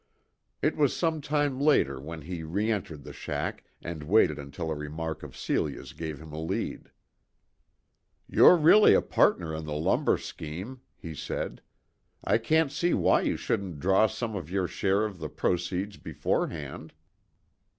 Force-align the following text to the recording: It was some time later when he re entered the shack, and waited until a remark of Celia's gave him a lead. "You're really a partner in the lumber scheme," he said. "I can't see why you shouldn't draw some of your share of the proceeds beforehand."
It 0.63 0.75
was 0.75 0.95
some 0.95 1.21
time 1.21 1.59
later 1.61 2.01
when 2.01 2.23
he 2.23 2.41
re 2.41 2.71
entered 2.71 3.03
the 3.03 3.13
shack, 3.13 3.65
and 3.83 4.01
waited 4.01 4.39
until 4.39 4.71
a 4.71 4.75
remark 4.75 5.21
of 5.21 5.37
Celia's 5.37 5.93
gave 5.93 6.17
him 6.17 6.33
a 6.33 6.41
lead. 6.41 6.89
"You're 8.27 8.57
really 8.57 8.95
a 8.95 9.01
partner 9.03 9.53
in 9.53 9.65
the 9.65 9.75
lumber 9.75 10.17
scheme," 10.17 10.81
he 10.97 11.13
said. 11.13 11.61
"I 12.23 12.39
can't 12.39 12.71
see 12.71 12.95
why 12.95 13.21
you 13.21 13.37
shouldn't 13.37 13.79
draw 13.79 14.07
some 14.07 14.35
of 14.35 14.49
your 14.49 14.67
share 14.67 15.05
of 15.05 15.19
the 15.19 15.29
proceeds 15.29 15.97
beforehand." 15.97 16.93